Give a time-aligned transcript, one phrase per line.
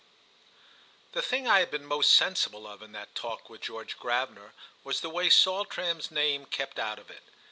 [0.01, 4.53] IX THE thing I had been most sensible of in that talk with George Gravener
[4.83, 7.21] was the way Saltram's name kept out of it.